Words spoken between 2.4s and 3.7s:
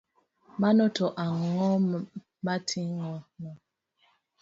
miting'ono?